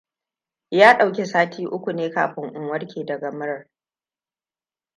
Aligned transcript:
Ya 0.71 0.97
ɗauki 0.97 1.21
ne 1.21 1.25
sati 1.27 1.67
uku 1.67 1.93
kafin 2.13 2.53
in 2.55 2.67
warke 2.69 3.05
daga 3.05 3.31
muran. 3.31 3.67